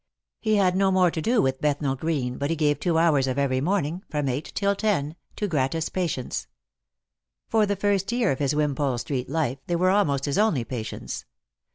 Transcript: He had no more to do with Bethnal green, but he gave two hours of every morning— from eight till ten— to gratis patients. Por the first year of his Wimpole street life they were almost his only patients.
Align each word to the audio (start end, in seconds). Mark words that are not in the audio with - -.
He 0.39 0.55
had 0.55 0.75
no 0.75 0.89
more 0.89 1.11
to 1.11 1.21
do 1.21 1.43
with 1.43 1.61
Bethnal 1.61 1.95
green, 1.95 2.39
but 2.39 2.49
he 2.49 2.55
gave 2.55 2.79
two 2.79 2.97
hours 2.97 3.27
of 3.27 3.37
every 3.37 3.61
morning— 3.61 4.01
from 4.09 4.29
eight 4.29 4.51
till 4.55 4.75
ten— 4.75 5.15
to 5.35 5.47
gratis 5.47 5.89
patients. 5.89 6.47
Por 7.51 7.67
the 7.67 7.75
first 7.75 8.11
year 8.11 8.31
of 8.31 8.39
his 8.39 8.55
Wimpole 8.55 8.97
street 8.97 9.29
life 9.29 9.59
they 9.67 9.75
were 9.75 9.91
almost 9.91 10.25
his 10.25 10.39
only 10.39 10.63
patients. 10.63 11.25